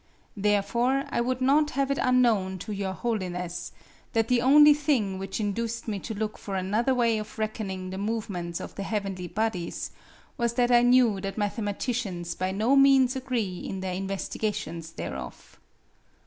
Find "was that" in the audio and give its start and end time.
10.37-10.71